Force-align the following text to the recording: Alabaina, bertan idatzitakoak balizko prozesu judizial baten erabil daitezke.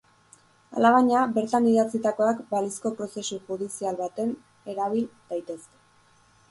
Alabaina, 0.79 1.25
bertan 1.35 1.67
idatzitakoak 1.73 2.41
balizko 2.55 2.93
prozesu 3.01 3.41
judizial 3.51 4.01
baten 4.05 4.35
erabil 4.77 5.09
daitezke. 5.35 5.81